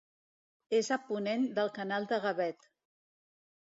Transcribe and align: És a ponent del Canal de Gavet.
És 0.77 0.89
a 0.95 0.97
ponent 1.11 1.47
del 1.61 1.71
Canal 1.79 2.11
de 2.15 2.23
Gavet. 2.27 2.71